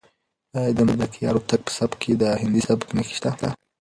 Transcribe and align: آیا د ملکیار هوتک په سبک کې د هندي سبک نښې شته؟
آیا 0.57 0.71
د 0.77 0.79
ملکیار 0.89 1.33
هوتک 1.37 1.61
په 1.65 1.71
سبک 1.77 1.97
کې 2.01 2.11
د 2.21 2.23
هندي 2.41 2.61
سبک 2.67 2.87
نښې 2.95 3.15
شته؟ 3.17 3.31